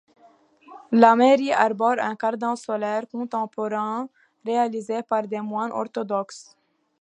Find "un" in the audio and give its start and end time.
2.07-2.15